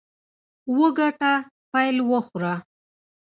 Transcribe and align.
وګټه، 0.77 1.33
پیل 1.71 1.97
وخوره. 2.09 2.53